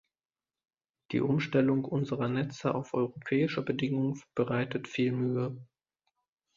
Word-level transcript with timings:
Die 1.11 1.21
Umstellung 1.21 1.85
unserer 1.85 2.27
Netze 2.27 2.73
auf 2.73 2.95
europäische 2.95 3.61
Bedingungen 3.61 4.19
bereitet 4.33 4.87
viel 4.87 5.11
Mühe. 5.11 5.55